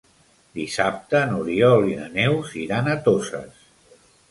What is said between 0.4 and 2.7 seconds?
Dissabte n'Oriol i na Neus